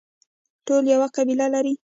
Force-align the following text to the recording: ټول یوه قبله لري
ټول 0.65 0.83
یوه 0.93 1.07
قبله 1.15 1.47
لري 1.53 1.73